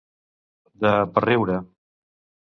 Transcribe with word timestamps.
De 0.85 0.93
per 1.19 1.25
riure. 1.27 1.61